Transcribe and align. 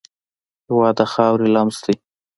هېواد 0.67 0.95
د 0.99 1.01
خاورې 1.11 1.47
لمس 1.55 1.77
دی. 1.85 1.95